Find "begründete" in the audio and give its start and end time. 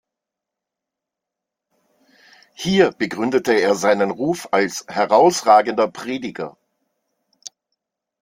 2.91-3.51